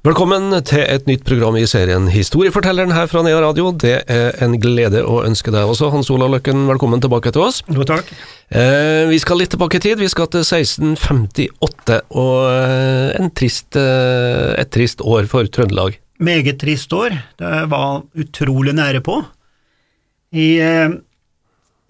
Velkommen 0.00 0.54
til 0.64 0.80
et 0.80 1.04
nytt 1.04 1.26
program 1.28 1.58
i 1.60 1.66
serien 1.68 2.06
Historiefortelleren 2.08 2.94
her 2.96 3.04
fra 3.10 3.20
Nea 3.20 3.36
Radio. 3.44 3.66
Det 3.68 3.98
er 4.08 4.38
en 4.40 4.54
glede 4.56 5.02
å 5.04 5.18
ønske 5.26 5.52
deg 5.52 5.68
også, 5.68 5.90
Hans 5.92 6.08
Olav 6.08 6.30
Løkken, 6.32 6.62
velkommen 6.70 7.02
tilbake 7.04 7.28
til 7.36 7.42
oss. 7.44 7.58
Jo, 7.68 7.84
takk. 7.84 8.08
Eh, 8.48 9.10
vi 9.10 9.18
skal 9.20 9.42
litt 9.42 9.52
tilbake 9.52 9.76
i 9.76 9.82
tid, 9.84 9.98
vi 10.00 10.08
skal 10.08 10.30
til 10.32 10.40
1658, 10.40 11.98
og 12.16 12.46
eh, 12.48 13.10
en 13.20 13.28
trist, 13.36 13.76
eh, 13.76 14.54
et 14.62 14.70
trist 14.72 15.04
år 15.04 15.28
for 15.28 15.44
Trøndelag. 15.52 15.98
Meget 16.16 16.56
trist 16.62 16.94
år. 16.96 17.18
Det 17.36 17.50
var 17.68 18.00
utrolig 18.24 18.72
nære 18.78 19.02
på. 19.04 19.18
I 20.32 20.46
eh, 20.64 20.94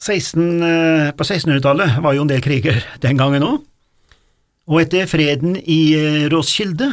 16, 0.03 0.49
eh, 0.67 1.13
på 1.15 1.29
1600-tallet 1.29 2.03
var 2.03 2.19
jo 2.19 2.27
en 2.27 2.35
del 2.35 2.43
kriger 2.43 2.83
den 3.07 3.23
gangen 3.23 3.47
òg, 3.53 3.63
og 4.67 4.83
etter 4.83 5.07
freden 5.07 5.55
i 5.63 5.79
Roskilde 6.35 6.91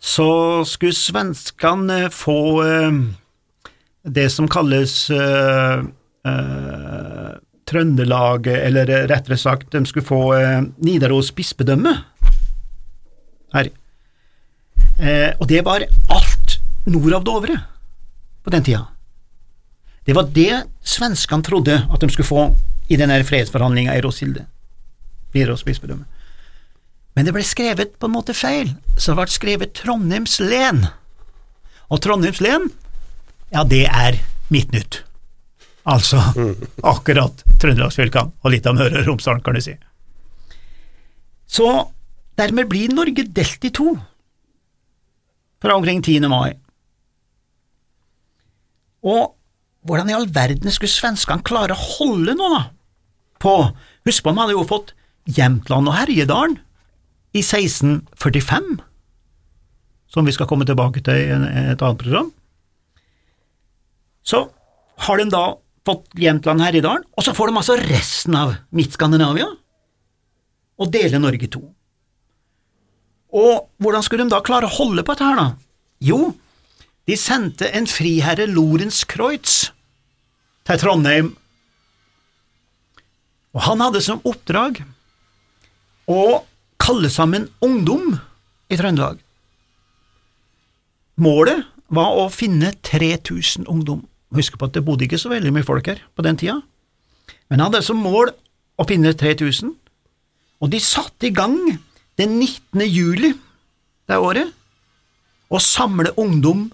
så 0.00 0.64
skulle 0.64 0.94
svenskene 0.94 2.06
få 2.14 2.40
eh, 2.64 2.92
det 4.02 4.28
som 4.30 4.48
kalles 4.48 5.10
eh, 5.10 5.82
eh, 6.26 7.32
Trøndelaget, 7.68 8.54
eller 8.64 8.88
rettere 9.10 9.36
sagt, 9.36 9.72
de 9.74 9.82
skulle 9.84 10.06
få 10.06 10.20
Nidaros 10.80 11.28
bispedømme 11.36 11.90
her. 13.52 13.68
Og 15.36 15.44
det 15.50 15.60
var 15.66 15.84
alt 15.84 16.54
nord 16.88 17.18
av 17.18 17.26
Dovre 17.26 17.58
på 18.40 18.54
den 18.54 18.64
tida. 18.64 18.86
Det 20.00 20.16
var 20.16 20.30
det 20.32 20.62
svenskene 20.80 21.44
trodde 21.44 21.76
at 21.76 22.00
de 22.00 22.08
skulle 22.08 22.30
få 22.30 22.46
i 22.88 22.96
denne 22.96 23.20
fredsforhandlinga 23.28 23.98
i 23.98 24.00
Roskilde. 24.06 24.46
Nidaros 25.36 25.66
bispedømme. 25.68 26.08
Men 27.18 27.26
det 27.26 27.32
ble 27.34 27.42
skrevet 27.42 27.96
på 27.98 28.06
en 28.06 28.12
måte 28.14 28.30
feil, 28.30 28.68
så 28.94 29.10
det 29.10 29.18
ble 29.18 29.32
skrevet 29.34 29.72
Trondheims 29.74 30.36
len. 30.38 30.84
Og 31.90 31.98
Trondheims 32.04 32.38
len, 32.38 32.68
ja, 33.50 33.64
det 33.66 33.88
er 33.90 34.20
Midtnytt. 34.54 35.00
Altså 35.82 36.20
akkurat 36.86 37.42
Trøndelagsfylkene 37.58 38.38
og 38.38 38.54
litt 38.54 38.68
av 38.70 38.76
Møre 38.78 39.00
og 39.00 39.08
Romsdal, 39.08 39.40
kan 39.42 39.58
du 39.58 39.64
si. 39.66 39.74
Så 41.50 41.66
dermed 42.38 42.70
blir 42.70 42.94
Norge 42.94 43.26
delt 43.34 43.66
i 43.66 43.72
to 43.74 43.96
fra 45.58 45.74
omkring 45.74 45.98
10. 45.98 46.30
mai. 46.30 46.54
Og 49.02 49.34
hvordan 49.82 50.14
i 50.14 50.16
all 50.20 50.30
verden 50.38 50.70
skulle 50.70 50.94
svenskene 50.94 51.42
klare 51.42 51.74
å 51.74 51.88
holde 51.96 52.38
noe 52.38 52.54
da? 52.54 52.62
På 53.42 53.58
Husk 54.06 54.22
på, 54.22 54.30
de 54.30 54.44
hadde 54.44 54.54
jo 54.54 54.66
fått 54.70 54.94
Jämtland 55.26 55.90
og 55.90 55.98
Herjedalen 55.98 56.60
i 57.36 57.42
1645, 57.42 58.78
som 60.08 60.26
vi 60.26 60.34
skal 60.34 60.48
komme 60.48 60.66
tilbake 60.68 61.02
til 61.04 61.18
i 61.18 61.28
et 61.28 61.82
annet 61.82 62.00
program. 62.00 62.30
Så 64.24 64.46
har 65.04 65.20
de 65.20 65.28
da 65.32 65.44
fått 65.88 66.08
Jämtland 66.20 66.60
Herjedalen, 66.60 67.06
og 67.16 67.24
så 67.24 67.34
får 67.36 67.50
de 67.50 67.60
altså 67.60 67.78
resten 67.80 68.36
av 68.36 68.54
Midt-Skandinavia, 68.76 69.48
og 70.78 70.92
deler 70.94 71.20
Norge 71.22 71.48
i 71.48 71.52
to. 71.52 71.62
Og 73.34 73.68
hvordan 73.82 74.04
skulle 74.04 74.24
de 74.24 74.32
da 74.32 74.42
klare 74.44 74.68
å 74.68 74.76
holde 74.78 75.04
på 75.04 75.14
dette 75.14 75.26
her, 75.28 75.40
da? 75.40 75.48
Jo, 76.04 76.32
de 77.08 77.16
sendte 77.18 77.68
en 77.74 77.88
friherre 77.88 78.46
Lorentz 78.48 79.02
Kreutz 79.08 79.70
til 80.68 80.80
Trondheim, 80.80 81.32
og 83.56 83.64
han 83.64 83.80
hadde 83.80 84.04
som 84.04 84.20
oppdrag 84.28 84.82
å 86.08 86.44
kalle 86.80 87.10
sammen 87.12 87.48
ungdom 87.64 88.16
i 88.70 88.78
Trøndelag. 88.78 89.18
Målet 91.18 91.66
var 91.94 92.18
å 92.20 92.28
finne 92.32 92.72
3000 92.86 93.66
ungdom. 93.68 94.04
Husk 94.36 94.58
på 94.60 94.68
at 94.68 94.76
det 94.76 94.84
bodde 94.84 95.06
ikke 95.06 95.20
så 95.20 95.32
veldig 95.32 95.52
mye 95.56 95.66
folk 95.66 95.88
her 95.88 96.02
på 96.14 96.24
den 96.26 96.36
tida, 96.38 96.60
men 97.48 97.60
han 97.60 97.70
hadde 97.70 97.84
som 97.86 98.00
mål 98.04 98.30
å 98.78 98.86
finne 98.88 99.14
3000, 99.16 99.72
og 100.60 100.72
de 100.72 100.80
satte 100.82 101.28
i 101.28 101.34
gang 101.34 101.56
den 102.20 102.34
19. 102.36 102.82
juli 102.84 103.32
det 104.08 104.18
året 104.20 104.52
å 105.48 105.60
samle 105.62 106.12
ungdom 106.20 106.66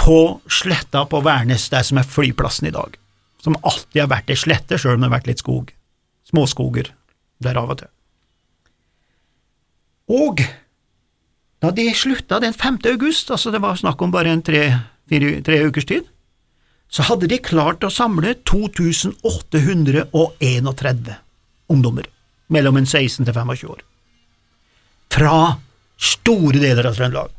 på 0.00 0.20
sletta 0.48 1.04
på 1.10 1.20
Værnes, 1.24 1.68
der 1.72 1.84
som 1.84 2.00
er 2.00 2.08
flyplassen 2.08 2.70
i 2.70 2.74
dag, 2.74 2.96
som 3.42 3.58
alltid 3.62 4.04
har 4.04 4.12
vært 4.12 4.32
ei 4.32 4.38
slette, 4.38 4.78
sjøl 4.78 4.96
om 4.96 5.04
det 5.04 5.10
har 5.10 5.16
vært 5.18 5.30
litt 5.32 5.42
skog, 5.42 5.72
småskoger 6.30 6.92
der 7.42 7.60
av 7.60 7.74
og 7.74 7.82
til. 7.82 7.92
Og 10.12 10.40
da 11.62 11.70
de 11.74 11.94
slutta 11.96 12.38
den 12.42 12.54
5. 12.54 12.78
august, 12.92 13.30
altså 13.30 13.50
det 13.50 13.62
var 13.62 13.76
snakk 13.78 14.02
om 14.02 14.10
bare 14.14 14.30
en 14.32 14.42
tre, 14.44 14.78
fire, 15.10 15.42
tre 15.46 15.66
ukers 15.66 15.84
tid, 15.88 16.04
så 16.88 17.02
hadde 17.08 17.28
de 17.30 17.38
klart 17.42 17.84
å 17.84 17.90
samle 17.90 18.34
2831 18.46 21.14
ungdommer 21.72 22.06
mellom 22.52 22.76
en 22.78 22.86
16 22.86 23.24
til 23.26 23.34
25 23.34 23.70
år. 23.72 23.80
Fra 25.16 25.36
store 25.96 26.58
deler 26.62 26.86
av 26.86 26.94
Trøndelag. 26.98 27.30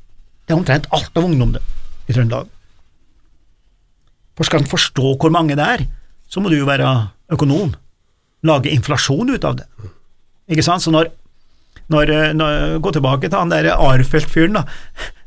Det 0.47 0.53
er 0.53 0.59
omtrent 0.59 0.91
alt 0.95 1.13
av 1.15 1.23
ungdom 1.27 1.51
i 1.57 1.59
Trøndelag. 2.11 2.47
For 4.37 4.43
skal 4.47 4.61
en 4.63 4.73
forstå 4.73 5.07
hvor 5.21 5.31
mange 5.33 5.57
det 5.57 5.65
er, 5.65 5.81
så 6.27 6.37
må 6.41 6.47
du 6.51 6.57
jo 6.59 6.67
være 6.67 6.87
økonom, 7.33 7.69
lage 8.47 8.73
inflasjon 8.73 9.33
ut 9.33 9.43
av 9.47 9.53
det. 9.61 9.67
Ikke 10.51 10.65
sant? 10.65 10.83
Så 10.83 10.89
når 10.93 11.05
når, 11.93 12.05
eh, 12.11 12.33
når, 12.35 12.51
Gå 12.83 12.89
tilbake 12.95 13.27
til 13.29 13.39
han 13.39 13.53
der 13.53 13.75
Arfelt-fyren, 13.75 14.55
da. 14.59 14.63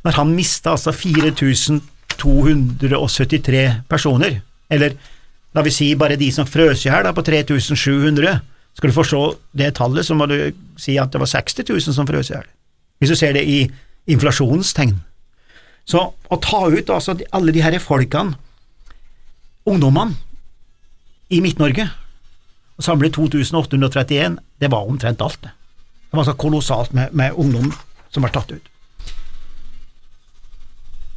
Når 0.05 0.13
han 0.17 0.37
mista 0.37 0.69
altså 0.77 0.91
4273 0.97 3.65
personer, 3.89 4.33
eller 4.71 4.91
la 5.55 5.61
vi 5.67 5.71
si 5.75 5.89
bare 5.99 6.21
de 6.21 6.31
som 6.33 6.47
frøs 6.47 6.87
i 6.87 6.89
hjel, 6.89 7.15
på 7.15 7.23
3700, 7.27 8.41
skal 8.77 8.91
du 8.91 8.95
forstå 8.95 9.23
det 9.59 9.75
tallet, 9.77 10.07
så 10.07 10.15
må 10.15 10.27
du 10.31 10.53
si 10.79 10.99
at 10.99 11.13
det 11.13 11.21
var 11.21 11.29
60 11.29 11.65
000 11.69 11.95
som 11.95 12.07
frøs 12.09 12.31
i 12.31 12.35
hjel. 12.37 12.49
Hvis 13.01 13.13
du 13.13 13.17
ser 13.19 13.33
det 13.37 13.45
i 13.49 13.71
inflasjonstegn. 14.11 14.95
Så 15.89 16.01
å 16.13 16.37
ta 16.43 16.61
ut 16.71 16.91
altså 16.93 17.17
alle 17.35 17.53
de 17.53 17.63
her 17.65 17.79
folkene, 17.83 18.37
ungdommene, 19.69 20.15
i 21.31 21.39
Midt-Norge, 21.39 21.85
og 22.75 22.83
samle 22.83 23.07
2831, 23.15 24.41
det 24.59 24.71
var 24.73 24.89
omtrent 24.89 25.21
alt, 25.23 25.39
det. 25.45 25.53
Det 26.11 26.17
var 26.19 26.27
så 26.27 26.35
kolossalt 26.35 26.93
med, 26.93 27.13
med 27.15 27.33
ungdom 27.39 27.73
som 28.11 28.23
var 28.27 28.33
tatt 28.35 28.51
ut. 28.51 28.67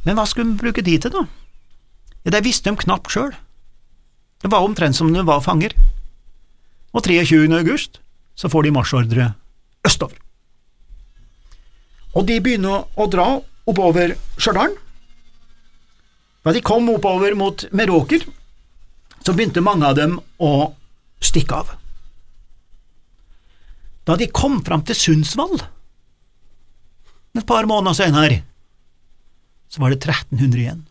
Men 0.04 0.18
hva 0.18 0.26
skulle 0.28 0.52
de 0.52 0.60
bruke 0.60 0.84
de 0.84 0.98
til, 1.00 1.10
da? 1.10 1.24
Ja, 2.24 2.30
Det 2.30 2.44
visste 2.44 2.70
de 2.70 2.78
knapt 2.78 3.10
sjøl. 3.10 3.32
Det 4.42 4.50
var 4.52 4.62
omtrent 4.62 4.96
som 4.96 5.10
de 5.12 5.24
var 5.26 5.42
fanger. 5.42 5.74
Og 6.94 7.02
23. 7.02 7.48
august 7.58 7.98
så 8.38 8.48
får 8.48 8.62
de 8.66 8.74
marsjordre 8.76 9.32
østover. 9.86 10.20
Og 12.14 12.26
de 12.28 12.38
begynner 12.40 12.84
å 12.94 13.06
dra 13.10 13.26
oppover 13.66 14.14
Stjørdal. 14.38 14.76
Da 16.44 16.52
de 16.52 16.62
kom 16.62 16.86
oppover 16.92 17.34
mot 17.34 17.64
Meråker, 17.72 18.22
så 19.24 19.32
begynte 19.32 19.64
mange 19.64 19.88
av 19.88 19.96
dem 19.98 20.18
å 20.38 20.74
stikke 21.24 21.56
av. 21.64 21.72
Da 24.04 24.16
de 24.20 24.28
kom 24.28 24.60
fram 24.64 24.84
til 24.84 24.98
Sundsvall, 24.98 25.56
et 27.34 27.46
par 27.48 27.66
måneder 27.66 27.96
senere, 27.98 28.42
så 29.68 29.82
var 29.82 29.90
det 29.90 30.04
1300 30.04 30.60
igjen. 30.60 30.84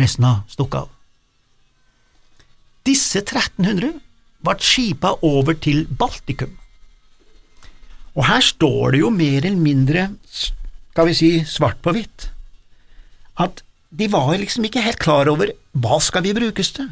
Resten 0.00 0.24
av 0.24 0.46
stukket 0.48 0.86
av. 0.86 0.92
Disse 2.88 3.20
1300 3.20 3.98
ble 4.40 4.54
skipa 4.64 5.12
over 5.26 5.58
til 5.60 5.82
Baltikum. 6.00 6.54
Og 8.16 8.24
her 8.26 8.42
står 8.42 8.94
det 8.94 9.02
jo 9.02 9.10
mer 9.12 9.44
eller 9.44 9.60
mindre, 9.60 10.06
skal 10.30 11.10
vi 11.10 11.18
si, 11.18 11.30
svart 11.46 11.82
på 11.84 11.92
hvitt, 11.94 12.30
at 13.40 13.62
de 13.90 14.08
var 14.10 14.32
liksom 14.38 14.64
ikke 14.66 14.82
helt 14.84 15.02
klar 15.02 15.28
over 15.30 15.52
hva 15.76 16.00
skal 16.02 16.24
vi 16.24 16.34
brukes 16.36 16.72
til. 16.78 16.88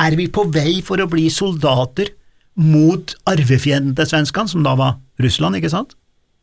Er 0.00 0.16
vi 0.18 0.26
på 0.32 0.46
vei 0.50 0.80
for 0.84 1.00
å 1.00 1.08
bli 1.10 1.28
soldater 1.30 2.10
mot 2.54 3.14
arvefienden 3.26 3.94
til 3.98 4.06
svenskene, 4.06 4.48
som 4.48 4.64
da 4.66 4.74
var 4.78 4.98
Russland, 5.22 5.58
ikke 5.58 5.72
sant? 5.72 5.96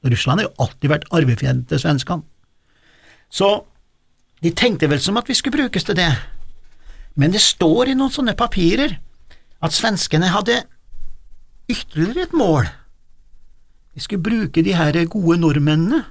Russland 0.03 0.41
har 0.41 0.49
jo 0.49 0.65
alltid 0.65 0.91
vært 0.91 1.07
arvefienden 1.13 1.65
til 1.69 1.79
svenskene. 1.79 2.25
Så 3.31 3.63
de 4.43 4.51
tenkte 4.57 4.89
vel 4.91 4.99
som 4.99 5.19
at 5.21 5.29
vi 5.29 5.37
skulle 5.37 5.59
brukes 5.61 5.85
til 5.87 5.95
det, 5.95 6.11
men 7.15 7.31
det 7.31 7.43
står 7.43 7.91
i 7.91 7.95
noen 7.95 8.11
sånne 8.11 8.35
papirer 8.39 8.97
at 9.61 9.75
svenskene 9.75 10.31
hadde 10.33 10.63
ytterligere 11.71 12.27
et 12.27 12.35
mål, 12.35 12.67
de 13.93 13.99
skulle 13.99 14.23
bruke 14.23 14.63
de 14.63 14.75
her 14.75 14.95
gode 15.11 15.37
nordmennene 15.41 16.05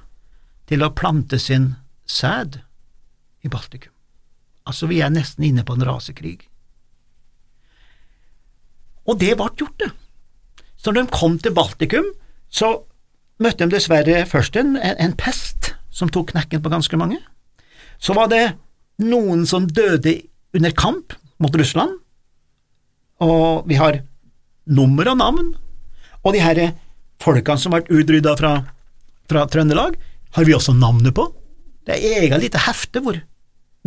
til 0.69 0.85
å 0.85 0.93
plante 0.93 1.39
sin 1.41 1.73
sæd 2.05 2.59
i 3.41 3.49
Baltikum. 3.49 3.93
Altså, 4.69 4.85
vi 4.87 5.01
er 5.01 5.09
nesten 5.09 5.47
inne 5.47 5.65
på 5.65 5.73
en 5.73 5.85
rasekrig. 5.87 6.45
Og 9.09 9.17
det 9.21 9.33
ble 9.37 9.49
gjort, 9.57 9.77
det. 9.81 9.91
Så 10.77 10.91
når 10.91 11.05
de 11.05 11.15
kom 11.17 11.37
til 11.41 11.53
Baltikum, 11.55 12.07
så 12.49 12.73
møtte 13.41 13.65
de 13.65 13.75
dessverre 13.75 14.25
først 14.29 14.57
en, 14.59 14.75
en 14.77 15.15
pest 15.17 15.73
som 15.93 16.09
tok 16.09 16.31
knekken 16.33 16.61
på 16.63 16.71
ganske 16.71 16.97
mange. 16.99 17.19
Så 18.01 18.15
var 18.17 18.29
det 18.31 18.55
noen 19.01 19.45
som 19.49 19.67
døde 19.69 20.19
under 20.57 20.73
kamp 20.77 21.15
mot 21.41 21.55
Russland, 21.57 21.97
og 23.21 23.67
vi 23.69 23.77
har 23.77 24.01
nummer 24.69 25.09
og 25.11 25.19
navn, 25.19 25.51
og 26.21 26.33
de 26.35 26.41
her 26.41 26.61
folkene 27.21 27.61
som 27.61 27.73
ble 27.73 27.85
utrydda 27.89 28.33
fra, 28.37 28.53
fra 29.29 29.45
Trøndelag, 29.49 29.97
har 30.31 30.47
vi 30.47 30.55
også 30.55 30.73
navnet 30.77 31.13
på. 31.17 31.27
Det 31.85 31.97
er 31.97 32.23
eget 32.23 32.41
lite 32.41 32.61
hefte 32.61 33.01
hvor 33.03 33.17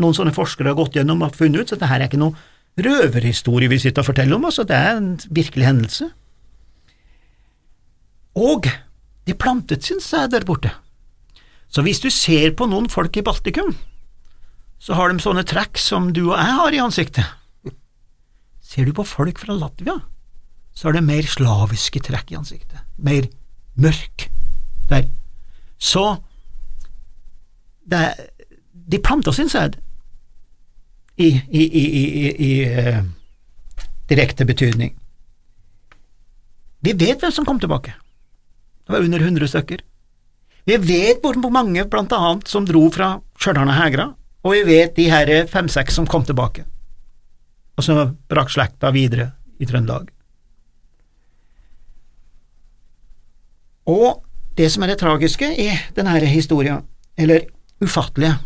noen 0.03 0.17
sånne 0.17 0.35
forskere 0.35 0.73
har 0.73 0.79
gått 0.79 0.99
gjennom 0.99 1.23
og 1.23 1.37
funnet 1.39 1.63
ut, 1.63 1.71
så 1.71 1.79
dette 1.79 1.91
er 1.95 2.07
ikke 2.07 2.21
noe 2.21 2.35
røverhistorie 2.81 3.71
vi 3.71 3.79
sitter 3.79 4.03
og 4.03 4.11
forteller 4.11 4.37
om, 4.37 4.47
altså 4.49 4.65
det 4.67 4.77
er 4.77 4.97
en 4.99 5.13
virkelig 5.31 5.67
hendelse. 5.69 6.09
Og 8.35 8.67
de 9.27 9.35
plantet 9.39 9.87
sin 9.87 10.01
sæd 10.03 10.33
der 10.35 10.47
borte. 10.47 10.73
Så 11.71 11.83
hvis 11.83 12.03
du 12.03 12.11
ser 12.11 12.55
på 12.55 12.67
noen 12.71 12.89
folk 12.91 13.17
i 13.17 13.23
Baltikum, 13.25 13.73
så 14.79 14.99
har 14.99 15.11
de 15.11 15.23
sånne 15.23 15.47
trekk 15.49 15.79
som 15.81 16.11
du 16.13 16.27
og 16.27 16.37
jeg 16.37 16.59
har 16.59 16.75
i 16.75 16.83
ansiktet. 16.83 17.25
Ser 18.65 18.89
du 18.89 18.93
på 18.97 19.07
folk 19.07 19.39
fra 19.41 19.55
Latvia, 19.57 19.97
så 20.75 20.89
har 20.89 20.97
de 20.97 21.05
mer 21.07 21.27
slaviske 21.31 22.03
trekk 22.03 22.33
i 22.35 22.39
ansiktet, 22.41 22.83
mer 22.99 23.29
mørk 23.79 24.29
der. 24.91 25.09
Så 25.79 26.05
det, 27.87 28.03
de 28.73 29.01
planta 29.03 29.33
sin 29.35 29.51
sæd 29.53 29.79
i, 31.17 31.29
i, 31.51 31.65
i, 31.81 31.85
i 32.47 32.53
uh, 32.69 33.03
direkte 34.11 34.45
betydning. 34.45 34.95
Vi 36.85 36.93
vet 36.93 37.23
hvem 37.23 37.33
som 37.33 37.47
kom 37.49 37.61
tilbake. 37.61 37.95
Det 38.85 38.93
var 38.93 39.05
under 39.07 39.21
100 39.21 39.49
stykker. 39.49 39.81
Vi 40.65 40.77
vet 40.77 41.23
hvor 41.25 41.37
mange, 41.53 41.85
blant 41.89 42.13
annet, 42.13 42.49
som 42.49 42.67
dro 42.69 42.87
fra 42.93 43.15
Stjørdal 43.41 43.71
og 43.71 43.79
Hegra, 43.79 44.07
og 44.45 44.53
vi 44.53 44.63
vet 44.69 44.97
de 44.97 45.09
her 45.13 45.33
fem-seks 45.49 45.97
som 45.97 46.09
kom 46.09 46.25
tilbake, 46.25 46.65
og 47.77 47.85
som 47.85 48.17
brakk 48.29 48.53
slekta 48.53 48.91
videre 48.93 49.31
i 49.61 49.69
Trøndelag. 49.69 50.11
Og 53.89 54.25
det 54.57 54.71
som 54.73 54.85
er 54.85 54.93
det 54.93 55.01
tragiske 55.01 55.49
i 55.61 55.69
denne 55.97 56.17
historien, 56.29 56.85
eller 57.17 57.45
ufattelige, 57.85 58.39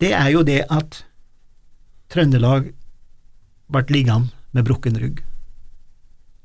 det 0.00 0.12
er 0.12 0.28
jo 0.32 0.42
det 0.44 0.62
at 0.68 1.04
Trøndelag 2.12 2.72
ble 3.72 3.84
liggende 3.90 4.32
med 4.54 4.66
brukken 4.68 4.98
rygg. 5.00 5.22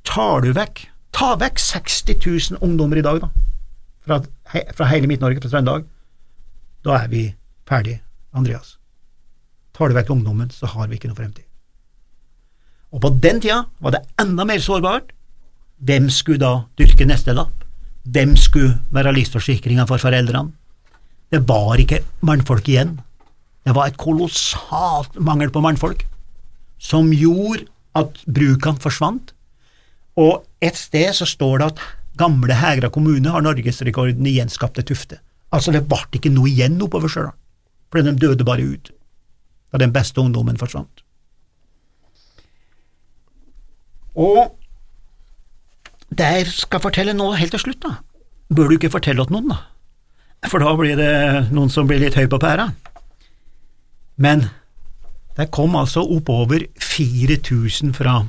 Tar 0.08 0.42
du 0.46 0.54
vekk 0.56 0.88
Ta 1.20 1.34
vekk 1.36 1.60
60 1.60 2.16
000 2.54 2.64
ungdommer 2.64 3.00
i 3.00 3.04
dag, 3.04 3.18
da, 3.20 3.30
fra, 4.06 4.20
fra 4.78 4.90
hele 4.92 5.10
Midt-Norge, 5.10 5.42
fra 5.42 5.52
Trøndelag. 5.52 5.88
Da 6.86 6.96
er 6.96 7.10
vi 7.12 7.24
ferdig, 7.68 7.98
Andreas. 8.32 8.78
Tar 9.76 9.90
du 9.90 9.98
vekk 9.98 10.14
ungdommen, 10.14 10.52
så 10.54 10.70
har 10.70 10.88
vi 10.88 11.00
ikke 11.00 11.10
noe 11.10 11.18
fremtid. 11.18 11.44
Og 12.96 13.02
på 13.04 13.12
den 13.22 13.42
tida 13.44 13.64
var 13.84 13.98
det 13.98 14.06
enda 14.22 14.46
mer 14.48 14.62
sårbart. 14.64 15.12
Hvem 15.86 16.10
skulle 16.14 16.42
da 16.42 16.54
dyrke 16.80 17.08
neste 17.10 17.36
lapp? 17.36 17.66
Hvem 18.10 18.38
skulle 18.40 18.80
være 18.96 19.14
livsforsikringa 19.18 19.86
for 19.90 20.02
foreldrene? 20.02 20.54
Det 21.30 21.44
var 21.48 21.78
ikke 21.84 22.02
mannfolk 22.26 22.72
igjen. 22.72 22.96
Det 23.68 23.76
var 23.76 23.90
et 23.90 24.00
kolossalt 24.00 25.18
mangel 25.20 25.52
på 25.54 25.62
mannfolk, 25.64 26.06
som 26.80 27.12
gjorde 27.14 27.68
at 27.98 28.22
brukene 28.26 28.82
forsvant. 28.82 29.34
Og 30.20 30.46
et 30.64 30.78
sted 30.80 31.12
så 31.16 31.28
står 31.28 31.60
det 31.60 31.72
at 31.74 31.84
gamle 32.20 32.56
Hegra 32.60 32.90
kommune 32.92 33.32
har 33.32 33.44
norgesrekorden 33.44 34.28
i 34.28 34.38
gjenskapte 34.38 34.84
Tufte. 34.88 35.20
Altså, 35.56 35.74
det 35.74 35.86
ble 35.90 36.02
ikke 36.14 36.32
noe 36.34 36.50
igjen 36.52 36.80
oppover 36.84 37.12
Stjørdal, 37.12 37.36
for 37.90 38.06
de 38.06 38.16
døde 38.20 38.48
bare 38.48 38.66
ut 38.66 38.92
da 39.70 39.78
den 39.82 39.94
beste 39.94 40.18
ungdommen 40.22 40.58
forsvant. 40.58 41.04
Og 44.18 44.56
det 46.10 46.30
jeg 46.36 46.48
skal 46.52 46.82
fortelle 46.82 47.14
nå 47.14 47.32
helt 47.38 47.54
til 47.54 47.62
slutt, 47.62 47.84
da, 47.86 48.00
bør 48.50 48.72
du 48.72 48.80
ikke 48.80 48.92
fortelle 48.94 49.26
til 49.26 49.38
noen, 49.38 49.54
da 49.54 49.60
for 50.48 50.64
da 50.64 50.72
blir 50.78 50.96
det 50.96 51.50
noen 51.52 51.72
som 51.72 51.88
blir 51.90 52.00
litt 52.00 52.16
høy 52.16 52.30
på 52.32 52.40
pæra. 52.40 52.70
Men 54.20 54.50
det 55.40 55.48
kom 55.56 55.78
altså 55.80 56.04
oppover 56.04 56.66
4000 56.84 57.94
fra 57.96 58.20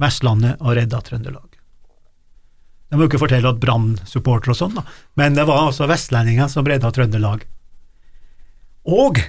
Vestlandet 0.00 0.60
og 0.62 0.76
redda 0.78 1.00
Trøndelag. 1.04 1.48
Jeg 2.90 2.98
må 2.98 3.06
ikke 3.06 3.20
fortelle 3.22 3.50
at 3.50 3.58
Brann-supportere 3.62 4.54
og 4.54 4.58
sånn, 4.58 4.78
da, 4.78 4.84
men 5.18 5.36
det 5.36 5.44
var 5.46 5.68
altså 5.68 5.86
vestlendinger 5.90 6.48
som 6.50 6.66
redda 6.66 6.90
Trøndelag. 6.94 7.44
Og 8.90 9.20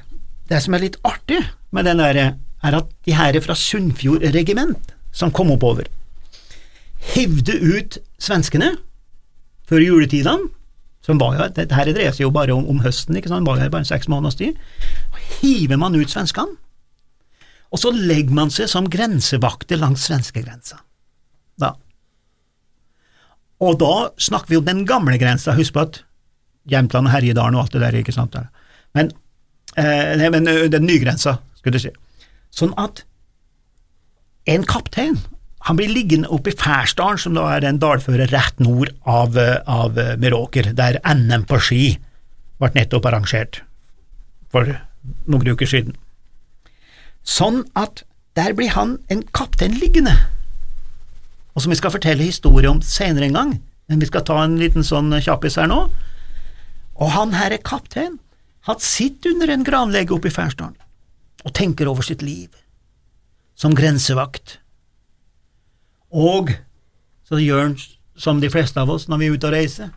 det 0.49 0.61
som 0.63 0.77
er 0.77 0.85
litt 0.85 0.97
artig 1.05 1.41
med 1.73 1.85
den 1.89 2.01
der, 2.01 2.21
er 2.61 2.77
at 2.77 2.89
de 3.05 3.17
her 3.17 3.37
fra 3.43 3.57
Sunnfjord 3.57 4.25
regiment, 4.33 4.95
som 5.13 5.33
kom 5.33 5.51
oppover, 5.53 5.89
hivde 7.13 7.57
ut 7.57 7.97
svenskene 8.21 8.75
før 9.69 9.83
juletidene 9.83 10.49
som 11.05 11.19
var 11.21 11.37
jo, 11.37 11.47
Dette 11.55 11.77
her 11.77 11.89
dreier 11.89 12.13
seg 12.13 12.27
jo 12.27 12.33
bare 12.33 12.53
om, 12.53 12.67
om 12.69 12.81
høsten, 12.83 13.17
ikke 13.17 13.31
sant, 13.31 13.47
var 13.47 13.61
jo 13.61 13.71
bare 13.73 13.87
seks 13.89 14.09
måneders 14.11 14.37
tid. 14.37 14.59
Hiver 15.39 15.79
man 15.81 15.97
ut 15.97 16.11
svenskene, 16.11 16.57
og 17.71 17.79
så 17.79 17.93
legger 17.95 18.35
man 18.35 18.51
seg 18.51 18.67
som 18.69 18.89
grensevakter 18.91 19.79
langs 19.79 20.03
svenskegrensa. 20.09 20.81
Da. 21.61 21.71
Og 23.63 23.77
da 23.79 24.11
snakker 24.19 24.51
vi 24.51 24.59
om 24.59 24.67
den 24.67 24.83
gamle 24.89 25.17
grensa, 25.21 25.55
husk 25.55 25.75
på 25.75 25.85
at 25.85 26.01
Jämtland 26.69 27.07
og 27.09 27.13
Herjedalen 27.15 27.57
og 27.57 27.65
alt 27.65 27.73
det 27.73 27.81
der, 27.81 27.97
ikke 28.01 28.13
sant, 28.13 28.35
men, 28.93 29.09
eh, 29.79 30.17
nei, 30.19 30.29
men 30.29 30.47
eh, 30.47 30.67
den 30.69 30.85
nye 30.85 31.01
grensa, 31.01 31.37
skulle 31.57 31.79
du 31.79 31.85
si. 31.85 31.93
Sånn 32.53 32.73
at 32.81 33.05
en 34.51 34.65
kaptein 34.67 35.17
han 35.67 35.77
blir 35.77 35.91
liggende 35.93 36.29
oppe 36.33 36.49
i 36.49 36.57
Færsdalen, 36.57 37.19
som 37.21 37.35
da 37.37 37.45
er 37.53 37.67
en 37.67 37.79
dalføre 37.81 38.25
rett 38.31 38.61
nord 38.63 38.89
av, 39.05 39.37
av 39.69 39.97
Meråker, 40.21 40.71
der 40.77 40.97
NM 41.05 41.45
på 41.49 41.59
ski 41.61 41.83
ble 42.61 42.71
nettopp 42.75 43.05
arrangert 43.09 43.61
for 44.53 44.69
noen 45.29 45.53
uker 45.53 45.69
siden. 45.69 45.97
Sånn 47.21 47.63
at 47.77 48.03
der 48.37 48.55
blir 48.57 48.73
han 48.73 48.95
en 49.13 49.21
kaptein 49.35 49.77
liggende, 49.77 50.15
og 51.53 51.63
som 51.63 51.73
vi 51.73 51.77
skal 51.77 51.93
fortelle 51.93 52.25
historie 52.25 52.69
om 52.69 52.81
senere 52.85 53.27
en 53.27 53.37
gang, 53.37 53.53
men 53.91 54.01
vi 54.01 54.07
skal 54.07 54.23
ta 54.25 54.39
en 54.41 54.57
liten 54.57 54.85
sånn 54.87 55.11
kjappis 55.19 55.59
her 55.59 55.67
nå. 55.69 55.83
Og 57.01 57.11
han 57.11 57.35
her 57.35 57.53
er 57.53 57.61
kaptein, 57.65 58.17
han 58.69 58.81
sitter 58.81 59.33
under 59.33 59.51
en 59.51 59.65
granlege 59.67 60.15
oppe 60.15 60.29
i 60.29 60.33
Færsdalen 60.33 60.77
og 61.41 61.53
tenker 61.57 61.89
over 61.89 62.05
sitt 62.05 62.21
liv 62.21 62.53
som 63.57 63.73
grensevakt 63.77 64.59
og 66.11 66.51
så 67.27 67.39
gjør 67.39 67.63
han 67.63 67.75
som 68.19 68.41
de 68.41 68.49
fleste 68.51 68.79
av 68.79 68.91
oss 68.91 69.07
når 69.09 69.21
vi 69.21 69.27
er 69.27 69.35
ute 69.35 69.49
og 69.49 69.55
reiser. 69.55 69.91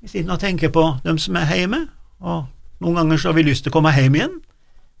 Vi 0.00 0.10
sitter 0.10 0.34
og 0.34 0.42
tenker 0.42 0.72
på 0.74 0.84
dem 1.04 1.18
som 1.20 1.36
er 1.38 1.50
hjemme, 1.54 1.84
og 2.20 2.48
noen 2.82 3.02
ganger 3.02 3.20
så 3.20 3.30
har 3.30 3.38
vi 3.38 3.46
lyst 3.46 3.64
til 3.64 3.72
å 3.72 3.76
komme 3.78 3.92
hjem 3.94 4.16
igjen. 4.16 4.38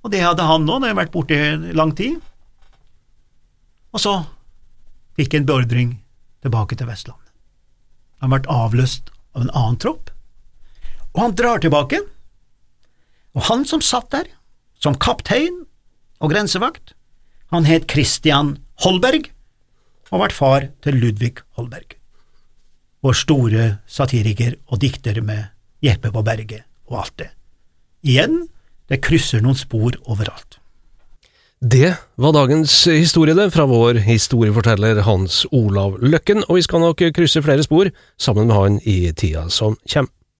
Og 0.04 0.12
det 0.12 0.22
hadde 0.24 0.46
han 0.46 0.64
nå, 0.64 0.78
når 0.78 0.90
han 0.90 0.94
har 0.94 1.00
vært 1.02 1.14
borte 1.14 1.36
i 1.36 1.74
lang 1.76 1.92
tid. 1.96 2.20
Og 3.90 4.00
så 4.00 4.14
fikk 5.18 5.34
han 5.36 5.48
beordring 5.48 5.98
tilbake 6.44 6.78
til 6.78 6.88
Vestlandet. 6.88 7.26
Han 8.20 8.32
ble 8.32 8.44
avløst 8.52 9.10
av 9.34 9.44
en 9.44 9.52
annen 9.56 9.80
tropp, 9.80 10.12
og 11.14 11.22
han 11.24 11.36
drar 11.36 11.60
tilbake. 11.62 11.98
Og 13.34 13.46
han 13.48 13.64
som 13.66 13.82
satt 13.82 14.10
der, 14.12 14.28
som 14.80 14.96
kaptein 14.96 15.64
og 16.20 16.32
grensevakt, 16.32 16.94
han 17.50 17.66
het 17.66 17.88
Christian 17.90 18.58
Holberg 18.84 19.30
og 20.10 20.24
vært 20.24 20.36
far 20.36 20.68
til 20.84 20.98
Ludvig 21.00 21.36
Holberg, 21.58 21.96
vår 23.00 23.16
store 23.16 23.66
satiriker 23.88 24.58
og 24.68 24.82
dikter 24.82 25.22
med 25.24 25.50
Jeppe 25.84 26.12
på 26.12 26.24
berget 26.26 26.66
og 26.90 27.04
alt 27.04 27.16
det. 27.22 27.30
Igjen, 28.04 28.42
det 28.90 29.00
krysser 29.04 29.42
noen 29.44 29.58
spor 29.58 29.96
overalt. 30.10 30.58
Det 31.60 31.92
var 32.16 32.32
dagens 32.32 32.72
historie 32.88 33.36
det, 33.36 33.50
fra 33.52 33.66
vår 33.68 34.00
historieforteller 34.06 35.02
Hans 35.04 35.42
Olav 35.52 35.98
Løkken, 36.00 36.40
og 36.48 36.56
vi 36.56 36.64
skal 36.64 36.80
nok 36.80 37.02
krysse 37.12 37.42
flere 37.44 37.64
spor 37.66 37.90
sammen 38.16 38.48
med 38.48 38.56
han 38.56 38.78
i 38.88 39.12
tida 39.12 39.44
som 39.52 39.76
kommer. 39.84 40.14